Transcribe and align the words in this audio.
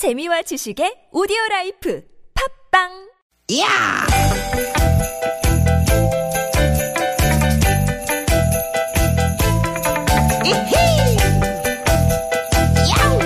재미와 0.00 0.40
지식의 0.40 1.12
오디오 1.12 1.36
라이프 1.50 2.00
팟빵 2.72 2.88
야! 3.60 3.68
이히! 10.42 10.56
야우! 12.88 13.20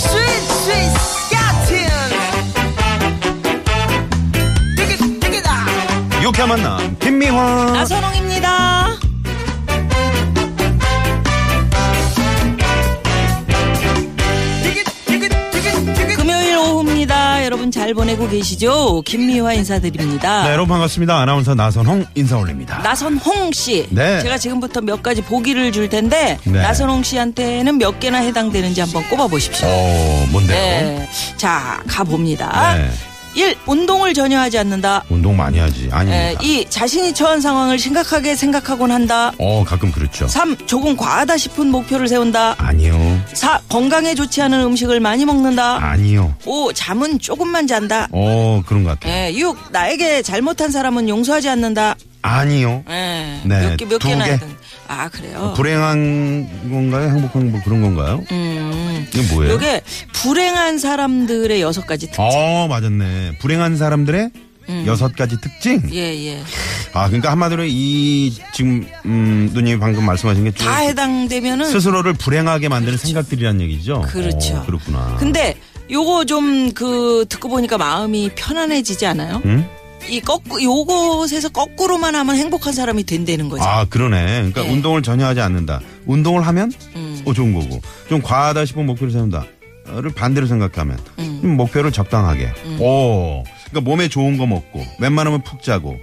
스윗 0.00 0.24
스윗 0.48 0.72
디귿아! 5.20 6.24
유쾌한 6.24 6.48
만남 6.48 6.96
김미화 7.00 7.36
나선홍입니다. 7.74 8.31
잘 17.92 17.94
보내고 17.94 18.26
계시죠? 18.28 19.02
김미화 19.04 19.52
인사드립니다. 19.52 20.44
네, 20.44 20.52
여러분 20.52 20.68
반갑습니다 20.70 21.20
아나운서 21.20 21.54
나선홍 21.54 22.06
인사 22.14 22.38
올립니다 22.38 22.78
나선홍 22.82 23.52
씨. 23.52 23.86
네. 23.90 24.20
제가 24.22 24.38
지금부터 24.38 24.80
몇 24.80 25.02
가지 25.02 25.20
보기를 25.20 25.72
줄 25.72 25.90
텐데 25.90 26.38
네. 26.44 26.52
나선홍 26.52 27.02
씨한테는 27.02 27.76
몇 27.76 28.00
개나 28.00 28.18
해당되는지 28.18 28.80
한번 28.80 29.06
꼽아 29.10 29.26
보십시오. 29.26 29.68
어 29.68 30.26
뭔데요 30.30 30.56
네. 30.56 31.08
자, 31.36 31.82
가 31.86 32.02
봅니다. 32.02 32.74
네. 32.76 32.90
1. 33.34 33.56
운동을 33.66 34.12
전혀 34.14 34.38
하지 34.38 34.58
않는다. 34.58 35.04
운동 35.08 35.36
많이 35.36 35.58
하지 35.58 35.86
에, 35.86 35.90
아닙니다 35.90 36.40
2. 36.42 36.66
자신이 36.68 37.14
처한 37.14 37.40
상황을 37.40 37.78
심각하게 37.78 38.36
생각하곤 38.36 38.90
한다. 38.90 39.32
어 39.38 39.64
가끔 39.66 39.90
그렇죠 39.90 40.26
3. 40.28 40.56
조금 40.66 40.96
과하다 40.96 41.36
싶은 41.36 41.68
목표를 41.68 42.08
세운다. 42.08 42.56
아니요 42.58 43.20
4. 43.32 43.60
건강에 43.68 44.14
좋지 44.14 44.42
않은 44.42 44.60
음식을 44.60 45.00
많이 45.00 45.24
먹는다. 45.24 45.78
아니요 45.82 46.34
5. 46.44 46.72
잠은 46.74 47.18
조금만 47.18 47.66
잔다. 47.66 48.08
어 48.12 48.62
그런 48.66 48.84
것 48.84 48.98
같아요 49.00 49.12
예, 49.28 49.34
6. 49.34 49.72
나에게 49.72 50.22
잘못한 50.22 50.70
사람은 50.70 51.08
용서하지 51.08 51.48
않는다. 51.48 51.94
아니요 52.24 52.84
예. 52.88 53.40
네, 53.44 53.68
몇 53.70 53.76
개, 53.76 53.84
몇 53.84 53.98
두 53.98 54.08
개나 54.08 54.24
개. 54.26 54.30
했던. 54.32 54.56
아, 54.92 55.08
그래요? 55.08 55.54
불행한 55.56 56.68
건가요 56.70 57.08
행복한 57.08 57.50
뭐 57.50 57.60
그런 57.64 57.80
건가요 57.80 58.22
음. 58.30 59.06
이게 59.08 59.34
뭐예요 59.34 59.54
요게 59.54 59.82
불행한 60.12 60.78
사람들의 60.78 61.60
여섯 61.62 61.86
가지 61.86 62.06
특징. 62.06 62.22
어 62.24 62.68
맞았네 62.68 63.38
불행한 63.40 63.76
사람들의 63.76 64.30
여섯 64.86 65.14
가지 65.16 65.40
특징 65.40 65.74
음. 65.84 65.90
예, 65.92 66.14
예. 66.26 66.42
아 66.92 67.06
그러니까 67.08 67.30
한마디로 67.32 67.64
이 67.66 68.32
지금 68.52 68.86
음 69.06 69.50
누님이 69.52 69.78
방금 69.80 70.04
말씀하신 70.06 70.44
게 70.44 70.50
다 70.52 70.76
해당되면은 70.76 71.66
스스로를 71.70 72.12
불행하게 72.12 72.68
만드는 72.68 72.96
생각들이란 72.98 73.60
얘기죠. 73.62 74.02
그렇죠. 74.08 74.56
어, 74.58 74.62
그렇구나. 74.66 75.16
근데 75.18 75.56
요거 75.90 76.24
좀 76.26 76.72
그 76.74 77.26
듣고 77.28 77.48
보니까 77.48 77.76
마음이 77.76 78.30
편안해지지 78.34 79.04
않아요? 79.06 79.42
응? 79.44 79.66
이 80.12 80.20
거꾸 80.20 80.62
요것에서 80.62 81.48
거꾸로만 81.48 82.14
하면 82.14 82.36
행복한 82.36 82.74
사람이 82.74 83.04
된다는 83.04 83.48
거죠. 83.48 83.62
아 83.62 83.86
그러네. 83.86 84.26
그러니까 84.52 84.66
예. 84.66 84.68
운동을 84.70 85.02
전혀 85.02 85.24
하지 85.24 85.40
않는다. 85.40 85.80
운동을 86.04 86.46
하면 86.46 86.70
음. 86.94 87.22
어 87.24 87.32
좋은 87.32 87.54
거고 87.54 87.80
좀 88.10 88.20
과하다 88.20 88.66
싶은 88.66 88.84
목표를 88.84 89.10
세운다를 89.10 90.12
반대로 90.14 90.46
생각하면 90.46 90.98
음. 91.18 91.38
좀 91.40 91.56
목표를 91.56 91.92
적당하게. 91.92 92.52
오. 92.78 93.42
그러니까 93.70 93.80
몸에 93.90 94.08
좋은 94.08 94.36
거 94.36 94.44
먹고 94.44 94.84
웬만하면 95.00 95.42
푹 95.44 95.62
자고. 95.62 95.96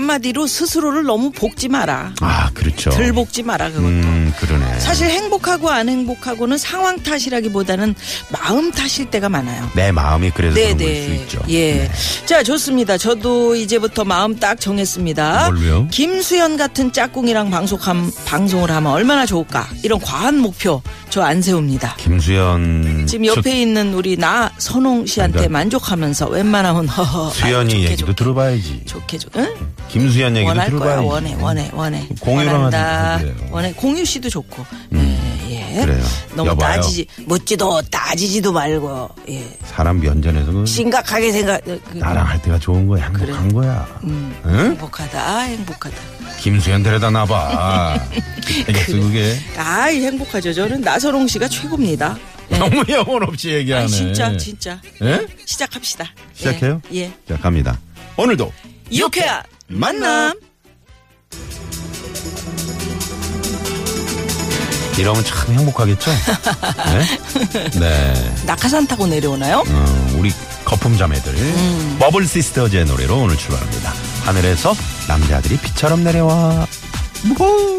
한마디로 0.00 0.46
스스로를 0.46 1.04
너무 1.04 1.30
볶지 1.30 1.68
마라. 1.68 2.12
아 2.20 2.50
그렇죠. 2.52 2.90
덜 2.90 3.14
볶지 3.14 3.42
마라 3.42 3.68
그것도. 3.70 3.86
음 3.86 4.32
그러네. 4.38 4.78
사실 4.78 5.08
행복하고 5.08 5.70
안 5.70 5.88
행복하고는 5.88 6.58
상황 6.58 7.02
탓이라기보다는 7.02 7.94
마음 8.28 8.70
탓일 8.72 9.10
때가 9.10 9.30
많아요. 9.30 9.70
내 9.74 9.92
마음이 9.92 10.32
그래서 10.32 10.54
그런 10.54 10.76
걸수 10.76 10.84
네네. 10.84 11.14
있죠. 11.22 11.42
예. 11.48 11.72
네. 11.74 11.90
자, 12.26 12.42
좋습니다. 12.42 12.98
저도 12.98 13.54
이제부터 13.56 14.04
마음 14.04 14.36
딱 14.36 14.60
정했습니다. 14.60 15.50
뭘로요? 15.50 15.88
김수현 15.90 16.58
같은 16.58 16.92
짝꿍이랑 16.92 17.50
방송함, 17.50 18.12
방송을 18.26 18.70
하면 18.70 18.92
얼마나 18.92 19.24
좋을까. 19.24 19.66
이런 19.82 19.98
과한 19.98 20.38
목표 20.38 20.82
저 21.08 21.22
안 21.26 21.40
세웁니다. 21.40 21.96
김수현 21.96 23.06
지금 23.08 23.24
옆에 23.26 23.62
있는 23.62 23.94
우리 23.94 24.16
나 24.18 24.50
선홍 24.58 25.06
씨한테 25.06 25.32
그러니까 25.38 25.52
만족하면서 25.58 26.28
웬만하면 26.28 26.86
허허. 26.88 27.30
수현이 27.34 27.56
아유, 27.56 27.64
좋게, 27.68 27.82
얘기도 27.84 27.96
좋게, 28.06 28.12
들어봐야지. 28.14 28.82
좋게 28.84 29.18
좋게. 29.18 29.40
응? 29.40 29.54
김수현 29.88 30.36
얘기도 30.36 30.48
원할 30.48 30.70
거야. 30.70 30.78
들어봐야지. 30.96 31.06
원해, 31.06 31.36
원해, 31.40 31.70
원해. 31.72 32.08
공유랑 32.20 32.54
원한다. 32.54 33.14
하지, 33.14 33.24
그래요. 33.24 33.36
원해. 33.50 33.72
공유 33.72 34.04
씨도 34.04 34.28
좋고. 34.28 34.64
예, 34.94 35.76
예. 35.76 35.80
그래요. 35.84 36.04
너무 36.34 36.50
여봐요. 36.50 36.72
따지지, 36.76 37.06
묻지도 37.26 37.82
따지지도 37.90 38.52
말고, 38.52 39.08
예. 39.28 39.58
사람 39.64 40.00
면전에서 40.00 40.52
그 40.52 40.66
심각하게 40.66 41.32
생각, 41.32 41.64
그, 41.64 41.80
나랑 41.94 42.26
할 42.26 42.40
때가 42.42 42.58
좋은 42.58 42.86
거야. 42.86 43.04
행복한 43.06 43.52
거야. 43.52 43.86
음, 44.04 44.34
응? 44.44 44.58
행복하다, 44.70 45.38
행복하다. 45.40 45.96
김수현 46.40 46.82
데려다 46.82 47.10
놔봐. 47.10 47.98
알겠어, 48.68 48.92
그게. 48.92 49.36
아, 49.56 49.84
행복하죠. 49.84 50.52
저는 50.52 50.80
나선홍 50.82 51.26
씨가 51.28 51.48
최고입니다. 51.48 52.16
예. 52.52 52.58
너무 52.58 52.84
영혼 52.88 53.22
없이 53.22 53.50
얘기하네. 53.50 53.84
아, 53.84 53.88
진짜, 53.88 54.36
진짜. 54.36 54.80
예? 55.02 55.26
시작합시다. 55.44 56.06
시작해요? 56.34 56.80
예. 56.92 56.98
예. 57.00 57.12
자, 57.28 57.36
갑니다. 57.38 57.78
오늘도 58.16 58.52
유쾌한 58.92 59.42
만남. 59.68 60.38
이러면 64.98 65.22
참 65.24 65.54
행복하겠죠? 65.54 66.10
네? 66.10 67.78
네. 67.78 68.32
낙하산 68.46 68.86
타고 68.86 69.06
내려오나요? 69.06 69.62
어, 69.66 70.14
우리 70.18 70.32
거품 70.64 70.96
자매들. 70.96 71.34
음. 71.34 71.96
버블 72.00 72.26
시스터즈의 72.26 72.86
노래로 72.86 73.18
오늘 73.18 73.36
출발합니다. 73.36 73.92
하늘에서 74.24 74.74
남자들이 75.06 75.58
비처럼 75.58 76.02
내려와. 76.02 76.66
무호! 77.24 77.78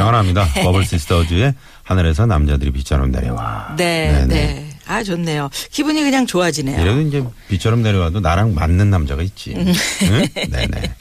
시원합니다. 0.00 0.44
버블 0.62 0.84
시스터즈의 0.84 1.54
하늘에서 1.82 2.26
남자들이 2.26 2.70
비처럼 2.72 3.10
내려와. 3.12 3.74
네, 3.76 4.12
네, 4.12 4.26
네 4.26 4.34
네. 4.34 4.70
아, 4.86 5.02
좋네요. 5.02 5.50
기분이 5.70 6.02
그냥 6.02 6.26
좋아지네요. 6.26 6.80
이래도 6.80 7.00
이제 7.00 7.24
비처럼 7.48 7.82
내려와도 7.82 8.20
나랑 8.20 8.54
맞는 8.54 8.90
남자가 8.90 9.22
있지. 9.22 9.54
음. 9.56 9.72
응? 10.02 10.26
네네. 10.50 10.68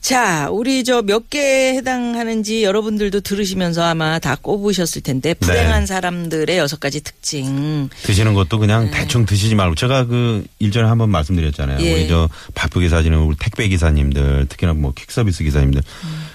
자, 0.00 0.48
우리 0.50 0.84
저 0.84 1.02
몇 1.02 1.28
개에 1.28 1.74
해당하는지 1.74 2.64
여러분들도 2.64 3.20
들으시면서 3.20 3.82
아마 3.84 4.18
다 4.18 4.36
꼽으셨을 4.40 5.02
텐데 5.02 5.34
불행한 5.34 5.80
네. 5.80 5.86
사람들의 5.86 6.56
여섯 6.56 6.80
가지 6.80 7.02
특징. 7.02 7.90
드시는 8.04 8.32
것도 8.32 8.58
그냥 8.58 8.90
대충 8.90 9.26
드시지 9.26 9.54
말고 9.54 9.74
제가 9.74 10.06
그 10.06 10.46
일전에 10.60 10.88
한번 10.88 11.10
말씀드렸잖아요. 11.10 11.84
예. 11.84 11.92
우리 11.92 12.08
저 12.08 12.28
바쁘게 12.54 12.88
사시는 12.88 13.18
우리 13.18 13.36
택배 13.38 13.68
기사님들 13.68 14.46
특히나 14.48 14.72
뭐 14.72 14.92
퀵서비스 14.96 15.44
기사님들 15.44 15.82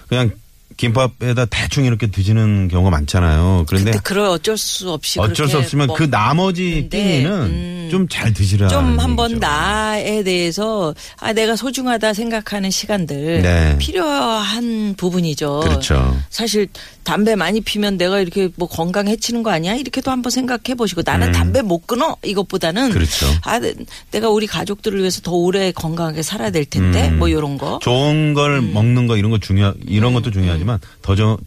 그냥 0.08 0.30
김밥에다 0.78 1.46
대충 1.46 1.86
이렇게 1.86 2.08
드시는 2.08 2.68
경우가 2.68 2.90
많잖아요. 2.90 3.66
그런데 3.68 3.92
그럴 4.04 4.26
어쩔 4.28 4.58
수 4.58 4.92
없이 4.92 5.20
어쩔 5.20 5.48
수 5.48 5.58
없으면 5.58 5.88
뭐그 5.88 6.10
나머지 6.10 6.88
끼니는 6.92 7.32
음. 7.32 7.88
좀잘 7.92 8.34
드시라. 8.34 8.68
좀 8.70 9.00
한번 9.00 9.40
나에 9.40 10.24
대해서 10.24 10.94
아 11.20 11.34
내가 11.34 11.56
소중하다 11.56 12.14
생각하는 12.14 12.72
시간들 12.72 13.42
네. 13.42 13.78
필요한 13.78 14.96
부분이죠. 14.98 15.60
그렇죠. 15.62 16.18
사실 16.30 16.68
담배 17.04 17.36
많이 17.36 17.62
피면 17.62 17.98
내가 17.98 18.20
이렇게 18.20 18.50
뭐 18.56 18.68
건강 18.68 19.08
해치는 19.08 19.44
거 19.44 19.52
아니야? 19.52 19.76
이렇게도 19.76 20.10
한번 20.10 20.32
생각해 20.32 20.76
보시고 20.78 21.02
나는 21.06 21.32
담배 21.32 21.62
못 21.62 21.86
끊어 21.86 22.16
이것보다는 22.24 22.88
음. 22.88 22.92
그렇죠. 22.92 23.26
아 23.44 23.60
내- 23.60 23.74
내가 24.12 24.30
우리 24.30 24.48
가족들을 24.48 25.00
위해서 25.00 25.22
더 25.22 25.32
오래 25.34 25.72
건강하게 25.72 26.22
살아야 26.24 26.50
될 26.50 26.66
텐데 26.66 27.10
음. 27.10 27.20
뭐 27.20 27.30
요런 27.30 27.58
거. 27.58 27.80
좋은 27.82 28.34
걸 28.34 28.58
음. 28.60 28.74
먹는 28.74 29.08
거 29.08 29.18
이런 29.18 29.32
거 29.32 29.38
중요 29.38 29.74
이런 29.88 30.14
것도 30.14 30.32
중요하 30.32 30.58
지만 30.64 30.80
더저 31.02 31.38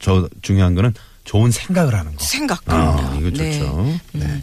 저 0.00 0.28
중요한 0.42 0.74
거는 0.74 0.94
좋은 1.24 1.50
생각을 1.50 1.94
하는 1.94 2.14
거. 2.14 2.24
생각 2.24 2.62
아. 2.66 3.16
이거 3.20 3.30
네. 3.30 3.52
좋죠. 3.58 3.98
네. 4.12 4.42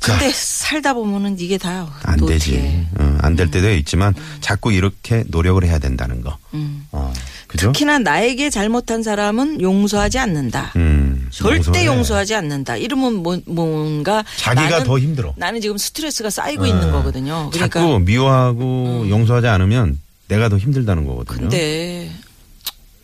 근데 0.00 0.32
살다 0.32 0.94
보면은 0.94 1.38
이게 1.38 1.56
다안또 1.58 2.26
되지. 2.26 2.84
어, 2.98 3.18
안될 3.22 3.52
때도 3.52 3.72
있지만 3.74 4.12
자꾸 4.40 4.72
이렇게 4.72 5.22
노력을 5.28 5.62
해야 5.62 5.78
된다는 5.78 6.22
거. 6.22 6.36
음. 6.54 6.84
어, 6.90 7.12
그죠? 7.46 7.70
특히나 7.70 8.00
나에게 8.00 8.50
잘못한 8.50 9.04
사람은 9.04 9.60
용서하지 9.60 10.18
않는다. 10.18 10.72
음, 10.74 11.28
절대 11.30 11.58
용서해. 11.58 11.86
용서하지 11.86 12.34
않는다. 12.34 12.76
이러면 12.78 13.14
뭐, 13.22 13.38
뭔가 13.46 14.24
자기가 14.38 14.80
나는- 14.80 14.84
더 14.86 14.98
힘들어. 14.98 15.34
나는 15.36 15.60
지금 15.60 15.78
스트레스가 15.78 16.30
쌓이고 16.30 16.64
어. 16.64 16.66
있는 16.66 16.90
거거든요. 16.90 17.50
그러니까 17.52 17.78
음. 17.78 17.84
자꾸 17.84 17.98
미워하고 18.00 19.06
용서하지 19.08 19.46
않으면 19.46 20.00
내가 20.26 20.48
더 20.48 20.58
힘들다는 20.58 21.04
거거든요. 21.06 21.42
근데 21.42 22.10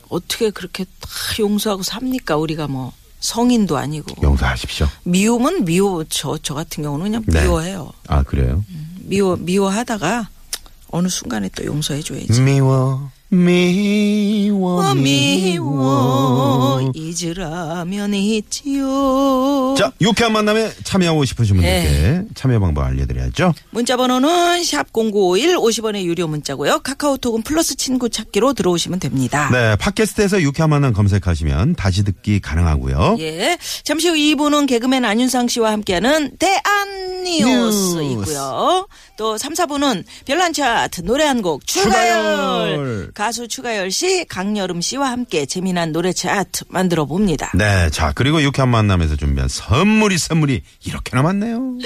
어떻게 0.08 0.50
그렇게 0.50 0.84
다 1.00 1.08
용서하고 1.38 1.82
삽니까 1.82 2.36
우리가 2.36 2.66
뭐 2.68 2.92
성인도 3.20 3.76
아니고. 3.76 4.14
용서하십시오. 4.22 4.86
미움은 5.04 5.64
미워 5.64 6.04
저 6.04 6.38
저 6.42 6.54
같은 6.54 6.82
경우는 6.84 7.04
그냥 7.04 7.24
네. 7.26 7.42
미워해요. 7.42 7.92
아 8.06 8.22
그래요? 8.22 8.64
미워 9.00 9.36
미워하다가 9.36 10.28
어느 10.90 11.08
순간에 11.08 11.48
또 11.54 11.64
용서해 11.64 12.00
줘야지. 12.02 12.40
미워 12.42 13.10
미워 13.30 14.80
어, 14.90 14.94
미워 14.94 16.90
잊으라면 16.94 18.14
잊지요. 18.14 19.74
자 19.78 19.92
유쾌한 20.00 20.32
만남에 20.32 20.72
참여하고 20.84 21.24
싶으신 21.26 21.56
분들께 21.56 21.88
네. 21.88 22.24
참여 22.34 22.58
방법 22.58 22.84
알려드려야죠. 22.84 23.52
문자 23.70 23.96
번호는 23.98 24.64
샵 24.64 24.90
#0951 24.92 25.56
50원의 25.56 26.04
유료 26.04 26.26
문자고요. 26.26 26.80
카카오톡은 26.80 27.42
플러스 27.42 27.76
친구 27.76 28.08
찾기로 28.08 28.54
들어오시면 28.54 28.98
됩니다. 29.00 29.50
네 29.52 29.76
팟캐스트에서 29.76 30.40
유쾌한 30.40 30.70
만남 30.70 30.94
검색하시면 30.94 31.74
다시 31.74 32.04
듣기 32.04 32.40
가능하고요. 32.40 33.16
예. 33.20 33.58
잠시 33.84 34.08
후 34.08 34.14
2부는 34.14 34.66
개그맨 34.66 35.04
안윤상 35.04 35.48
씨와 35.48 35.72
함께하는 35.72 36.36
대한 36.38 37.08
뉴스. 37.24 38.02
있고요. 38.02 38.86
또 39.16 39.36
3, 39.36 39.52
4부는 39.52 40.04
별난 40.24 40.52
차트 40.52 41.02
노래 41.02 41.24
한 41.24 41.42
곡. 41.42 41.66
추 41.66 41.80
가수 43.18 43.48
추가열 43.48 43.90
씨, 43.90 44.24
강여름 44.28 44.80
씨와 44.80 45.10
함께 45.10 45.44
재미난 45.44 45.90
노래 45.90 46.12
차트 46.12 46.66
만들어 46.68 47.04
봅니다. 47.04 47.50
네, 47.52 47.90
자 47.90 48.12
그리고 48.14 48.40
유쾌한 48.40 48.68
만남에서 48.68 49.16
준비한 49.16 49.48
선물이 49.48 50.16
선물이 50.16 50.62
이렇게나 50.84 51.22
많네요. 51.22 51.78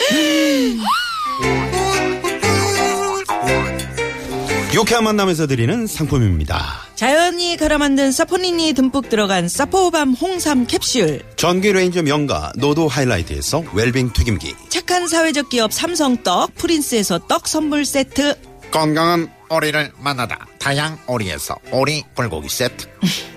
유쾌한 4.75 5.05
만남에서 5.05 5.47
드리는 5.47 5.87
상품입니다. 5.87 6.67
자연이 6.97 7.57
갈아 7.57 7.79
만든 7.79 8.13
사포닌이 8.13 8.75
듬뿍 8.75 9.09
들어간 9.09 9.49
사포밤 9.49 10.13
홍삼 10.13 10.67
캡슐. 10.67 11.23
전기 11.37 11.73
레인지 11.73 12.03
명가 12.03 12.53
노도 12.57 12.89
하이라이트에서 12.89 13.65
웰빙 13.73 14.13
튀김기 14.13 14.55
착한 14.69 15.09
사회적 15.09 15.49
기업 15.49 15.73
삼성떡 15.73 16.57
프린스에서 16.57 17.21
떡 17.27 17.49
선물 17.49 17.87
세트. 17.87 18.37
건강한 18.71 19.31
오리를 19.53 19.93
만나다 19.99 20.47
다향 20.59 20.99
오리에서 21.07 21.57
오리 21.71 22.03
불고기 22.15 22.49
세트 22.49 22.87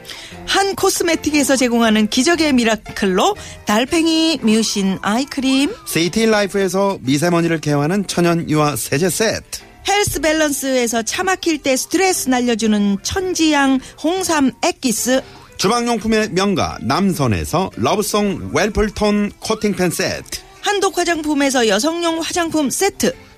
한 0.48 0.76
코스메틱에서 0.76 1.58
제공하는 1.58 2.08
기적의 2.08 2.54
미라클로 2.54 3.36
달팽이 3.66 4.40
뮤신 4.42 4.98
아이크림. 5.02 5.74
시티 5.86 6.28
라이프에서 6.28 7.00
미세먼지를 7.02 7.60
개화하는 7.60 8.08
천연 8.08 8.50
유화 8.50 8.76
세제 8.76 9.10
세트 9.10 9.60
헬스 9.88 10.22
밸런스에서 10.22 11.04
차 11.04 11.24
막힐 11.24 11.58
때 11.62 11.76
스트레스 11.76 12.30
날려주는 12.30 13.00
천지양 13.04 13.80
홍삼 14.02 14.52
액기스. 14.64 15.22
주방용품의 15.58 16.30
명가 16.32 16.78
남선에서 16.82 17.72
러브송 17.76 18.52
웰플톤 18.54 19.34
코팅팬 19.40 19.90
세트 19.92 20.40
한독 20.62 20.98
화장품에서 20.98 21.68
여성용 21.68 22.20
화장품 22.22 22.70
세트. 22.70 23.14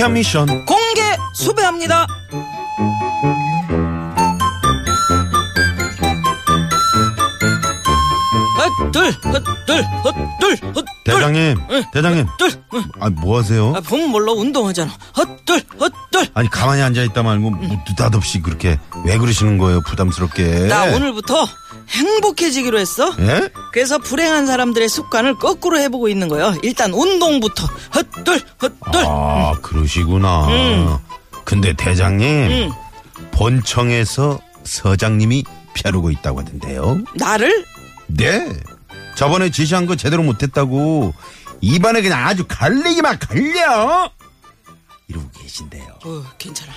유쾌한 0.00 0.14
미션 0.14 0.46
공개 0.64 1.02
수배합니다. 1.34 2.06
헛둘 8.56 9.10
헛둘 9.12 9.82
헛둘 10.02 10.56
헛둘 10.74 10.84
대장님 11.04 11.56
응. 11.70 11.84
대장님 11.92 12.26
헛둘 12.28 12.59
응. 12.74 12.84
아뭐 13.00 13.38
하세요? 13.38 13.72
아, 13.76 13.80
봄 13.80 14.10
몰라 14.10 14.32
운동하잖아. 14.32 14.92
헛둘 15.16 15.62
헛둘 15.78 16.28
아니 16.34 16.48
가만히 16.48 16.82
앉아 16.82 17.02
있다 17.02 17.22
말고 17.22 17.50
뭐 17.50 17.82
느닷없이 17.88 18.40
그렇게 18.42 18.78
왜 19.04 19.18
그러시는 19.18 19.58
거예요 19.58 19.80
부담스럽게? 19.82 20.68
나 20.68 20.84
오늘부터 20.94 21.46
행복해지기로 21.88 22.78
했어. 22.78 23.12
예? 23.18 23.50
그래서 23.72 23.98
불행한 23.98 24.46
사람들의 24.46 24.88
습관을 24.88 25.36
거꾸로 25.38 25.78
해보고 25.80 26.08
있는 26.08 26.28
거예요. 26.28 26.54
일단 26.62 26.92
운동부터. 26.92 27.66
헛둘 27.94 28.40
헛둘 28.62 29.04
아 29.06 29.54
그러시구나. 29.62 31.00
근데 31.44 31.72
대장님 31.72 32.28
응. 32.28 32.70
본청에서 33.32 34.38
서장님이 34.62 35.44
펴르고 35.74 36.10
있다고 36.10 36.40
하던데요? 36.40 37.00
나를? 37.16 37.64
네. 38.06 38.46
저번에 39.16 39.50
지시한 39.50 39.86
거 39.86 39.96
제대로 39.96 40.22
못했다고 40.22 41.12
입안에 41.60 42.02
그냥 42.02 42.26
아주 42.26 42.44
갈리기만 42.48 43.18
갈려 43.18 44.10
이러고 45.08 45.28
계신데요 45.32 45.98
어, 46.04 46.24
괜찮아. 46.38 46.72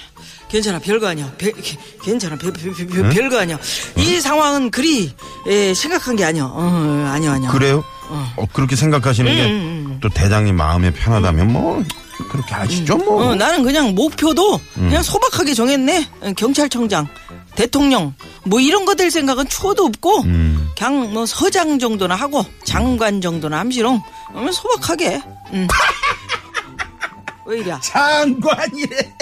괜찮아. 0.50 0.77
별거 0.80 1.07
아니야. 1.07 1.31
배- 1.38 1.51
게- 1.51 1.77
괜찮아. 2.03 2.35
별, 2.38 2.51
별, 2.53 2.74
별, 2.74 2.85
별- 2.88 3.09
별거 3.09 3.39
아니야. 3.39 3.57
이 3.97 4.19
상황은 4.21 4.69
그리 4.69 5.12
에, 5.47 5.74
심각한 5.74 6.15
게 6.15 6.24
아니야. 6.25 6.44
어, 6.45 7.06
아니야, 7.12 7.31
아니야. 7.33 7.50
그래요? 7.51 7.83
어, 8.09 8.45
그렇게 8.53 8.75
생각하시는 8.75 9.95
게또 10.00 10.09
대장님 10.13 10.56
마음에 10.56 10.91
편하다면 10.91 11.51
뭐 11.51 11.83
그렇게 12.31 12.54
하시죠 12.54 12.98
뭐 12.98 13.25
어, 13.27 13.36
나는 13.36 13.63
그냥 13.63 13.95
목표도 13.95 14.60
그냥 14.75 15.01
소박하게 15.04 15.54
정했네. 15.54 16.10
어, 16.21 16.33
경찰청장, 16.36 17.07
대통령, 17.56 18.13
뭐 18.44 18.60
이런 18.60 18.86
거 18.86 18.94
될 18.95 19.10
생각은 19.12 19.48
추워도 19.48 19.86
없고, 19.86 20.21
음. 20.24 20.69
그냥 20.77 21.13
뭐 21.13 21.25
서장 21.25 21.80
정도나 21.80 22.15
하고, 22.15 22.45
장관 22.65 23.21
정도나 23.21 23.60
함시롱, 23.60 24.01
어, 24.33 24.51
소박하게. 24.51 25.21
응. 25.54 25.68
왜 27.45 27.60
이래? 27.60 27.75
장관이래 27.81 29.13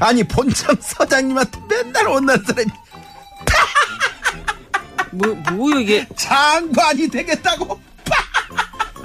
아니 0.00 0.22
본청 0.24 0.76
서장님한테 0.80 1.58
맨날 1.68 2.06
혼난 2.06 2.44
사람이 2.44 2.66
뭐, 5.12 5.28
뭐야 5.52 5.80
이게? 5.80 6.06
장관이 6.16 7.08
되겠다고 7.08 7.80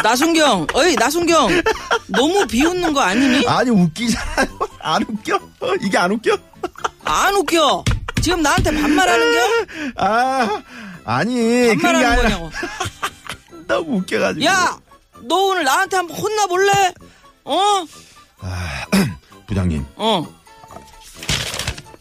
나순경, 0.03 0.67
어이, 0.73 0.95
나순경. 0.95 1.61
너무 2.07 2.45
비웃는 2.47 2.93
거 2.93 3.01
아니니? 3.01 3.45
아니 3.47 3.69
웃기잖아요 3.69 4.47
안 4.81 5.03
웃겨 5.07 5.35
어, 5.35 5.73
이게 5.81 5.97
안 5.97 6.11
웃겨 6.11 6.37
안 7.05 7.35
웃겨. 7.35 7.83
지금 8.21 8.41
나한테 8.41 8.71
반말하는 8.71 9.31
겨? 9.31 9.39
아 9.97 10.61
아니 11.05 11.33
그게 11.35 11.75
반말하는 11.81 12.05
아니라 12.07 12.23
거냐고. 12.39 12.51
너무 13.67 13.97
웃겨가지고 13.99 14.45
야, 14.45 14.77
너 15.21 15.35
오늘 15.47 15.63
나한테 15.63 15.97
한번 15.97 16.17
혼나 16.17 16.45
볼래? 16.47 16.93
어? 17.45 17.85
부장님 19.47 19.85
어. 19.95 20.25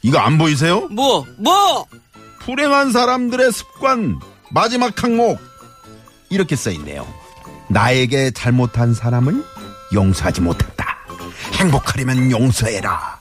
이거 0.03 0.19
안 0.19 0.39
보이세요? 0.39 0.81
뭐? 0.91 1.27
뭐? 1.39 1.87
불행한 2.41 2.91
사람들의 2.93 3.53
습관 3.53 4.19
마지막 4.51 5.03
항목 5.03 5.39
이렇게 6.31 6.57
써 6.57 6.71
있네요. 6.71 7.07
나에게 7.71 8.33
잘못한 8.33 8.95
사람을 8.95 9.45
용서하지 9.93 10.41
못한다. 10.41 10.99
행복하려면 11.55 12.31
용서해라. 12.31 13.21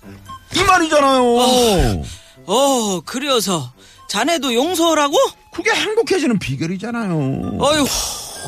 이 0.56 0.64
말이잖아요. 0.64 2.04
어, 2.46 3.02
그래서 3.06 3.72
자네도 4.10 4.54
용서라고? 4.54 5.16
그게 5.54 5.72
행복해지는 5.72 6.40
비결이잖아요. 6.40 7.12
어휴, 7.60 7.86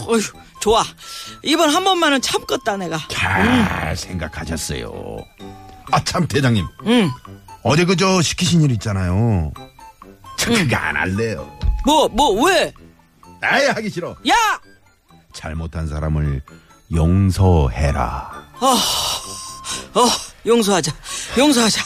어휴, 0.08 0.22
좋아. 0.60 0.84
이번 1.44 1.70
한 1.70 1.84
번만은 1.84 2.22
참겠다 2.22 2.78
내가. 2.78 3.00
잘 3.10 3.96
생각하셨어요. 3.96 5.18
아 5.94 6.00
참 6.06 6.26
대장님 6.26 6.66
응. 6.86 7.12
어제 7.64 7.84
그저 7.86 8.22
시키신 8.22 8.62
일 8.62 8.72
있잖아요. 8.72 9.52
저 10.38 10.50
그게 10.52 10.76
안 10.76 10.96
할래요. 10.96 11.52
뭐, 11.86 12.08
뭐, 12.08 12.46
왜? 12.46 12.74
아예 13.42 13.68
하기 13.70 13.90
싫어. 13.90 14.16
야! 14.30 14.34
잘못한 15.34 15.88
사람을 15.88 16.42
용서해라. 16.94 18.32
어, 18.62 20.08
용서하자. 20.46 20.92
용서하자. 21.38 21.84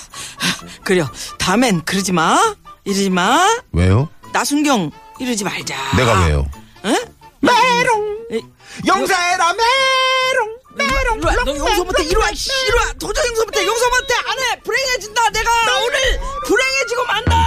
그래. 0.83 1.03
다음엔 1.37 1.83
그러지 1.85 2.11
마. 2.11 2.55
이러지 2.83 3.09
마. 3.09 3.47
왜요? 3.71 4.09
나순경 4.33 4.91
이러지 5.19 5.43
말자. 5.43 5.75
내가 5.95 6.25
왜요? 6.25 6.45
응? 6.85 6.95
메롱 7.41 8.25
에이, 8.31 8.41
용서해라 8.87 9.53
메롱 9.53 10.59
메롱 10.75 11.17
이리 11.17 11.25
와, 11.25 11.35
너 11.45 11.57
용서 11.57 11.83
못해. 11.83 12.03
이리 12.03 12.15
와, 12.15 12.33
씨, 12.33 12.49
이리 12.67 12.77
와. 12.77 12.93
도저히 12.99 13.27
용서 13.27 13.45
못해. 13.45 13.65
용서 13.65 13.89
못해. 13.89 14.13
안 14.27 14.39
해. 14.39 14.59
불행해진다. 14.61 15.29
내가 15.29 15.51
오늘 15.77 16.19
불행해지고 16.45 17.05
만다. 17.05 17.45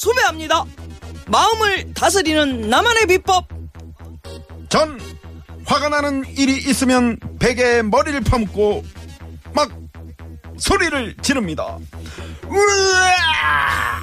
소개합니다. 0.00 0.64
마음을 1.30 1.94
다스리는 1.94 2.68
나만의 2.68 3.06
비법. 3.06 3.46
전 4.68 5.00
화가 5.64 5.88
나는 5.88 6.24
일이 6.36 6.56
있으면 6.56 7.18
베개에 7.38 7.82
머리를 7.82 8.20
파묻고 8.22 8.84
막 9.54 9.70
소리를 10.58 11.16
지릅니다. 11.22 11.78
으아! 12.44 14.00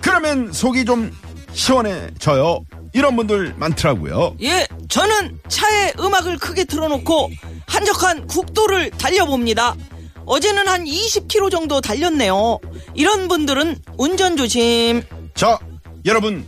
그러면 0.00 0.52
속이 0.52 0.84
좀 0.84 1.12
시원해져요. 1.52 2.64
이런 2.92 3.16
분들 3.16 3.54
많더라고요. 3.56 4.36
예, 4.42 4.66
저는 4.88 5.40
차에 5.48 5.94
음악을 5.98 6.38
크게 6.38 6.64
틀어놓고 6.64 7.30
한적한 7.66 8.28
국도를 8.28 8.90
달려봅니다. 8.90 9.74
어제는 10.26 10.68
한 10.68 10.84
20km 10.84 11.50
정도 11.50 11.80
달렸네요. 11.80 12.60
이런 12.94 13.26
분들은 13.26 13.76
운전 13.98 14.36
조심. 14.36 15.02
자, 15.34 15.58
여러분 16.04 16.44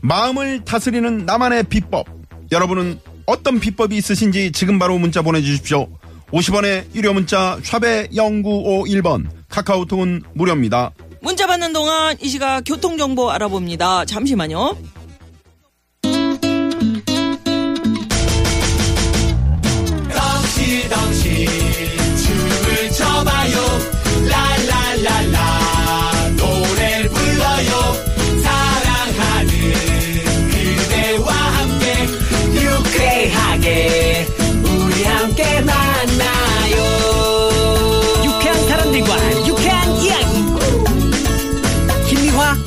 마음을 0.00 0.64
다스리는 0.64 1.26
나만의 1.26 1.64
비법. 1.64 2.06
여러분은 2.52 3.00
어떤 3.26 3.60
비법이 3.60 3.96
있으신지 3.96 4.52
지금 4.52 4.78
바로 4.78 4.96
문자 4.98 5.22
보내주십시오. 5.22 5.88
50원의 6.32 6.94
유료 6.94 7.12
문자 7.12 7.58
샵의 7.62 8.08
0951번 8.12 9.26
카카오톡은 9.48 10.22
무료입니다. 10.34 10.92
문자 11.20 11.46
받는 11.46 11.72
동안 11.72 12.16
이 12.20 12.28
시각 12.28 12.62
교통정보 12.62 13.30
알아봅니다. 13.30 14.04
잠시만요. 14.04 14.76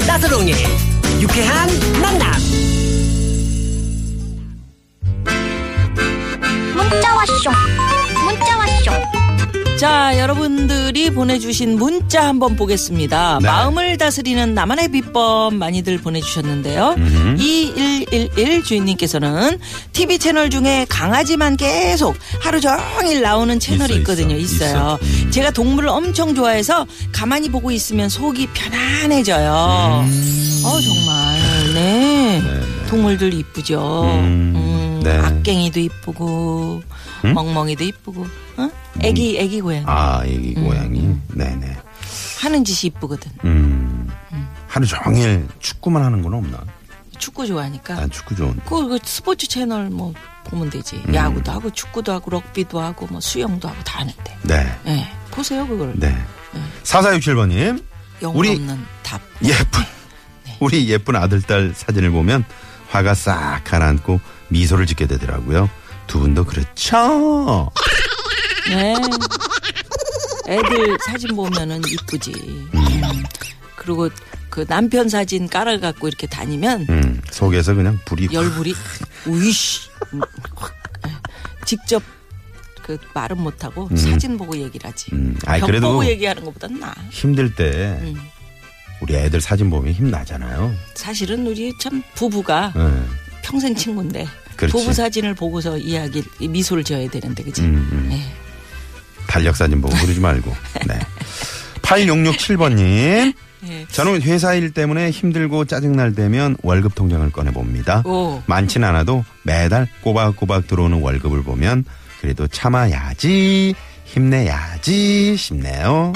나서롱의 0.08 0.54
유쾌한 1.22 1.70
만남 2.02 2.32
자, 9.82 10.16
여러분들이 10.20 11.10
보내주신 11.10 11.76
문자 11.76 12.28
한번 12.28 12.56
보겠습니다. 12.56 13.40
네. 13.42 13.48
마음을 13.48 13.98
다스리는 13.98 14.54
나만의 14.54 14.90
비법 14.90 15.56
많이들 15.56 15.98
보내주셨는데요. 15.98 16.94
2111 17.40 18.64
주인님께서는 18.64 19.58
TV 19.92 20.20
채널 20.20 20.52
중에 20.52 20.86
강아지만 20.88 21.58
계속 21.58 22.16
하루 22.42 22.62
종일 22.62 23.24
나오는 23.24 23.60
채널이 23.60 23.94
있어, 23.94 24.00
있거든요. 24.02 24.36
있어. 24.36 24.54
있어요. 24.54 24.70
있어. 24.70 25.00
음. 25.02 25.32
제가 25.32 25.50
동물을 25.50 25.90
엄청 25.90 26.36
좋아해서 26.36 26.86
가만히 27.12 27.50
보고 27.50 27.72
있으면 27.72 28.08
속이 28.08 28.50
편안해져요. 28.54 29.52
어, 29.52 30.80
정말. 30.80 31.74
네. 31.74 32.44
동물들 32.88 33.34
이쁘죠. 33.34 34.04
음, 34.04 34.54
음, 34.56 34.81
네. 35.03 35.17
악갱이도 35.17 35.79
이쁘고, 35.79 36.81
멍멍이도 37.24 37.84
이쁘고, 37.84 38.27
어? 38.58 38.70
애기, 39.01 39.38
애기 39.38 39.62
고양이. 39.62 39.86
아, 39.88 40.24
이 40.25 40.53
고양이. 40.53 41.15
네네. 41.29 41.77
하는 42.39 42.63
짓이 42.63 42.91
이쁘거든. 42.96 43.31
음. 43.46 44.10
하루 44.67 44.86
종일 44.86 45.48
축구만 45.60 46.03
하는 46.03 46.22
건 46.22 46.34
없나? 46.34 46.60
축구 47.17 47.46
좋아하니까. 47.46 47.96
난 47.96 48.10
축구 48.10 48.36
좋은. 48.36 48.60
그, 48.65 48.88
그 48.88 49.00
스포츠 49.03 49.48
채널 49.48 49.89
뭐 49.89 50.13
보면 50.46 50.70
되지. 50.70 51.01
음. 51.08 51.13
야구도 51.13 51.51
하고 51.51 51.70
축구도 51.70 52.12
하고 52.12 52.31
럭비도 52.31 52.79
하고 52.79 53.08
뭐 53.08 53.20
수영도 53.20 53.67
하고 53.67 53.84
다 53.84 54.00
하는데. 54.00 54.38
네. 54.43 54.79
예. 54.88 55.08
보세요 55.29 55.67
그걸. 55.67 55.93
네. 55.96 56.15
4467번님. 56.84 57.84
영혼 58.22 58.38
우리 58.38 58.50
없는 58.50 58.86
답. 59.03 59.22
예쁜, 59.43 59.84
우리 60.60 60.89
예쁜 60.89 61.15
아들 61.15 61.41
딸 61.41 61.74
사진을 61.75 62.12
보면 62.12 62.43
화가 62.91 63.13
싹 63.15 63.62
가라앉고 63.63 64.19
미소를 64.50 64.86
짓게 64.86 65.07
되더라고요. 65.07 65.69
두 66.07 66.19
분도 66.19 66.43
그렇죠? 66.43 67.71
네. 68.69 68.93
애들 70.48 70.98
사진 71.05 71.36
보면은 71.36 71.81
이쁘지. 71.88 72.31
음. 72.74 73.24
그리고 73.77 74.10
그 74.50 74.65
남편 74.65 75.07
사진 75.07 75.48
깔아갖고 75.48 76.07
이렇게 76.10 76.27
다니면 76.27 76.86
음, 76.89 77.21
속에서 77.31 77.74
그냥 77.74 77.98
불이 78.05 78.25
확 78.27 78.33
열불이 78.33 78.75
우이씨 79.27 79.89
음, 80.13 80.21
확. 80.55 80.74
예. 81.07 81.12
직접 81.65 82.03
그 82.83 82.98
말은 83.13 83.38
못하고 83.39 83.89
사진 83.95 84.38
보고 84.38 84.57
얘기를 84.57 84.89
하지. 84.89 85.07
음, 85.13 85.38
벽 85.45 85.62
그래도 85.65 85.89
보고 85.91 86.05
얘기하는 86.05 86.43
것보단 86.43 86.77
나. 86.79 86.93
힘들 87.10 87.55
때 87.55 87.98
음. 88.01 88.21
우리 89.01 89.15
애들 89.15 89.41
사진 89.41 89.70
보면 89.70 89.93
힘나잖아요. 89.93 90.74
사실은 90.96 91.46
우리 91.46 91.74
참 91.79 92.01
부부가 92.15 92.72
네. 92.75 93.03
평생 93.43 93.75
친구인데 93.75 94.27
그렇지. 94.55 94.72
부부 94.72 94.93
사진을 94.93 95.34
보고서 95.34 95.77
이야기 95.77 96.24
미소를 96.39 96.84
지어야 96.84 97.10
되는데 97.10 97.43
그지? 97.43 97.62
음, 97.62 97.89
음. 97.91 98.10
예. 98.12 98.22
달력 99.27 99.55
사진 99.55 99.81
보고 99.81 99.96
그러지 99.98 100.20
말고. 100.20 100.55
네. 100.88 101.00
8667번님. 101.81 103.34
예. 103.67 103.86
저는 103.91 104.22
회사 104.22 104.53
일 104.53 104.72
때문에 104.72 105.10
힘들고 105.12 105.65
짜증날 105.65 106.13
때면 106.13 106.58
월급 106.63 106.96
통장을 106.96 107.29
꺼내봅니다. 107.31 108.03
오. 108.05 108.41
많진 108.46 108.84
않아도 108.84 109.24
매달 109.43 109.88
꼬박꼬박 110.01 110.67
들어오는 110.67 111.01
월급을 111.01 111.43
보면 111.43 111.86
그래도 112.20 112.48
참아야지, 112.48 113.74
힘내야지 114.05 115.36
싶네요. 115.38 116.13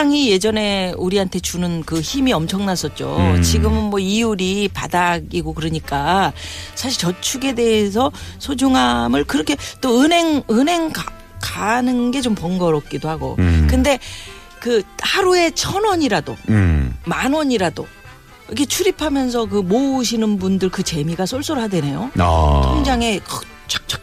음. 0.00 0.10
통장이 0.10 0.30
예전에 0.30 0.94
우리한테 0.96 1.40
주는 1.40 1.82
그 1.84 2.00
힘이 2.00 2.32
엄청났었죠. 2.32 3.16
음. 3.18 3.42
지금은 3.42 3.84
뭐 3.84 3.98
이율이 3.98 4.68
바닥이고 4.72 5.52
그러니까 5.52 6.32
사실 6.74 6.98
저축에 6.98 7.54
대해서 7.54 8.10
소중함을 8.38 9.24
그렇게 9.24 9.56
또 9.80 10.00
은행 10.02 10.42
은행 10.50 10.90
가, 10.92 11.04
가는 11.40 12.10
게 12.10 12.22
좀 12.22 12.34
번거롭기도 12.34 13.08
하고. 13.08 13.36
음. 13.40 13.66
근데 13.70 13.98
그 14.58 14.82
하루에 15.00 15.50
천 15.52 15.84
원이라도 15.84 16.36
음. 16.48 16.96
만 17.04 17.32
원이라도 17.32 17.86
이렇게 18.48 18.64
출입하면서 18.66 19.46
그 19.46 19.56
모으시는 19.56 20.38
분들 20.38 20.70
그 20.70 20.82
재미가 20.82 21.26
쏠쏠하대네요. 21.26 22.10
어. 22.18 22.62
통장에 22.64 23.20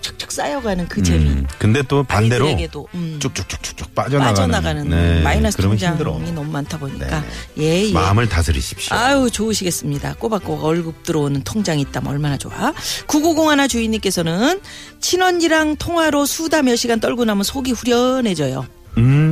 착착착착 0.07 0.31
쌓여가는 0.31 0.87
그 0.87 1.03
재미. 1.03 1.25
음. 1.25 1.45
근데 1.59 1.81
또 1.81 2.03
반대로 2.03 2.47
음. 2.93 3.19
쭉쭉쭉쭉쭉 3.19 3.93
빠져나가는, 3.93 4.33
빠져나가는 4.33 4.89
네, 4.89 5.21
마이너스 5.21 5.57
통장이. 5.57 5.97
너무 6.31 6.49
많다 6.51 6.77
보니까 6.77 7.23
네. 7.55 7.63
예, 7.63 7.87
예. 7.89 7.91
마음을 7.93 8.29
다스리십시오. 8.29 8.95
아유 8.95 9.29
좋으시겠습니다. 9.31 10.15
꼬박꼬박 10.15 10.63
월급 10.63 11.03
들어오는 11.03 11.43
통장이 11.43 11.81
있다면 11.81 12.11
얼마나 12.11 12.37
좋아. 12.37 12.73
9901 13.07 13.67
주인님께서는 13.67 14.61
친언니랑 15.01 15.75
통화로 15.77 16.25
수다 16.25 16.61
몇 16.61 16.75
시간 16.77 16.99
떨고 16.99 17.25
나면 17.25 17.43
속이 17.43 17.71
후련해져요. 17.71 18.65
음. 18.97 19.31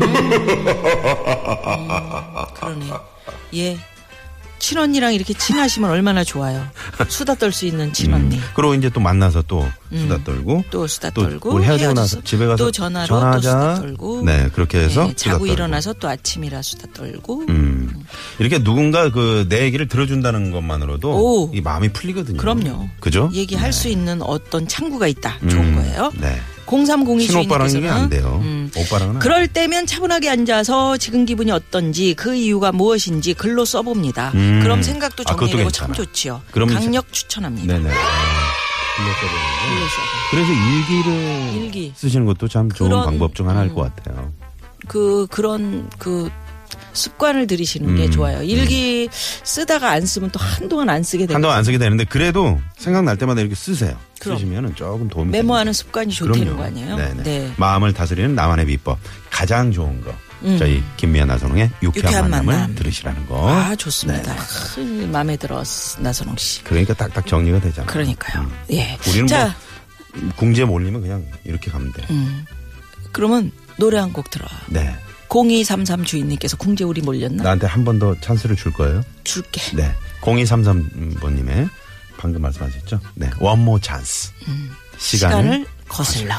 그러네. 2.55 2.89
예. 3.55 3.77
친언니랑 4.69 5.13
이렇게 5.13 5.33
친하시면 5.35 5.89
얼마나 5.91 6.23
좋아요. 6.23 6.65
수다 7.07 7.35
떨 7.35 7.51
수 7.51 7.65
있는 7.67 7.93
친언니. 7.93 8.39
그리고 8.55 8.73
이제 8.73 8.89
또 8.89 8.99
만나서 8.99 9.43
또 9.43 9.63
수다 9.95 10.23
떨고 10.23 10.63
또 10.71 10.87
수다 10.87 11.11
또 11.11 11.21
떨고 11.21 11.51
우리 11.53 11.63
헤어지고 11.63 11.93
나서 11.93 12.19
집에 12.23 12.47
가서 12.47 12.63
또 12.65 12.71
전화로 12.71 13.05
전화하자. 13.07 13.51
또 13.51 13.75
수다 13.75 13.75
떨고 13.81 14.21
네, 14.25 14.49
그렇게 14.53 14.79
해서 14.79 15.03
예, 15.07 15.13
수다 15.15 15.31
자고. 15.33 15.45
일어나서 15.45 15.93
또 15.93 16.09
아침이라 16.09 16.63
수다 16.63 16.87
떨고 16.93 17.43
음. 17.47 18.03
이렇게 18.39 18.63
누군가 18.63 19.11
그 19.11 19.45
내 19.47 19.61
얘기를 19.61 19.87
들어준다는 19.87 20.49
것만으로도 20.51 21.09
오. 21.11 21.51
이 21.53 21.61
마음이 21.61 21.89
풀리거든요. 21.93 22.37
그럼요. 22.37 22.89
그죠? 22.99 23.29
얘기할 23.33 23.71
수 23.71 23.87
있는 23.89 24.21
어떤 24.23 24.67
창구가 24.67 25.05
있다. 25.07 25.37
좋은 25.47 25.63
음, 25.63 25.75
거예요. 25.75 26.11
네. 26.19 26.41
0302 26.65 27.27
친오빠랑은 27.27 27.69
주인님께서는 27.69 28.03
안 28.03 28.09
돼요. 28.09 28.39
음, 28.43 28.71
오빠랑은 28.75 29.15
안 29.15 29.19
그럴 29.19 29.47
때면 29.47 29.85
차분하게 29.85 30.29
앉아서 30.29 30.97
지금 30.97 31.25
기분이 31.25 31.51
어떤지 31.51 32.13
그 32.15 32.35
이유가 32.35 32.71
무엇인지 32.71 33.33
글로 33.35 33.65
써봅니다. 33.65 34.31
음. 34.35 34.59
그럼 34.63 34.81
생각도 34.81 35.23
아, 35.27 35.35
정리되고 35.35 35.69
참. 35.71 35.93
좋지요. 35.93 36.41
그러면 36.51 36.75
강력 36.75 37.11
추천합니다. 37.11 37.73
네네. 37.73 37.89
글로. 37.89 39.31
그래서 40.31 40.51
일기를 40.51 41.53
일기. 41.61 41.93
쓰시는 41.95 42.25
것도 42.25 42.47
참 42.47 42.71
좋은 42.71 42.89
그런, 42.89 43.05
방법 43.05 43.35
중 43.35 43.49
하나일 43.49 43.69
음. 43.69 43.75
것 43.75 43.95
같아요. 43.95 44.31
그 44.87 45.27
그런 45.29 45.89
그 45.97 46.29
습관을 46.95 47.45
들이시는 47.47 47.95
게 47.95 48.05
음, 48.05 48.11
좋아요. 48.11 48.41
일기 48.41 49.07
쓰다가 49.11 49.91
안 49.91 50.05
쓰면 50.05 50.31
또 50.31 50.39
한동안 50.39 50.89
안 50.89 51.03
쓰게 51.03 51.25
되고 51.27 51.35
한동안 51.35 51.57
안 51.57 51.63
쓰게 51.63 51.77
되는데 51.77 52.05
그래도 52.05 52.59
생각날 52.77 53.17
때마다 53.17 53.41
이렇게 53.41 53.53
쓰세요. 53.55 53.95
그럼. 54.19 54.37
쓰시면 54.37 54.75
조금 54.75 55.07
도움이 55.09 55.29
메모하는 55.31 55.71
됩니다. 55.73 55.85
습관이 55.85 56.13
좋다는. 56.13 56.57
거 56.57 56.63
아니에요? 56.63 56.95
네네. 56.95 57.23
네. 57.23 57.53
마음을 57.57 57.93
다스리는 57.93 58.33
나만의 58.33 58.65
비법. 58.65 58.97
가장 59.29 59.71
좋은 59.71 60.01
거. 60.01 60.13
저희 60.59 60.83
김미아 60.97 61.25
나선홍의 61.25 61.71
유쾌한, 61.81 62.07
유쾌한 62.07 62.29
만남을 62.29 62.53
만남. 62.53 62.75
들으시라는 62.75 63.25
거. 63.25 63.49
아, 63.49 63.75
좋습니다. 63.75 64.33
네. 64.33 64.39
크, 64.75 64.79
마음에 65.11 65.37
들어, 65.37 65.63
나선홍 65.99 66.35
씨. 66.37 66.63
그러니까 66.63 66.93
딱딱 66.93 67.25
정리가 67.25 67.59
되잖아. 67.61 67.87
그러니까요. 67.87 68.47
예. 68.71 68.95
우리는 69.07 69.25
자, 69.27 69.55
뭐 70.13 70.31
궁지에 70.35 70.65
몰리면 70.65 71.01
그냥 71.01 71.25
이렇게 71.45 71.71
가면 71.71 71.91
돼. 71.93 72.03
그러면 73.11 73.51
노래 73.77 73.97
한 73.97 74.13
곡 74.13 74.29
들어. 74.29 74.45
네. 74.67 74.95
0233 75.35 76.03
주인님께서 76.05 76.55
궁제우리 76.57 77.01
몰렸나? 77.01 77.43
나한테 77.43 77.67
한 77.67 77.83
번 77.83 77.99
더 77.99 78.15
찬스를 78.21 78.55
줄 78.55 78.71
거예요? 78.73 79.03
줄게. 79.25 79.61
네. 79.75 79.91
0233번님의 80.21 81.69
방금 82.17 82.41
말씀하셨죠? 82.41 82.99
네. 83.15 83.29
One 83.39 83.61
more 83.61 83.81
chance. 83.83 84.31
시간을, 84.97 85.43
시간을 85.43 85.65
거슬러. 85.89 86.33